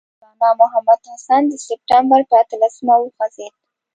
[0.39, 3.53] مولنا محمود الحسن د سپټمبر پر اتلسمه وخوځېد.